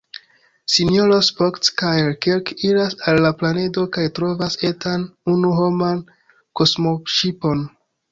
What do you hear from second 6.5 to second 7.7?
kosmoŝipon.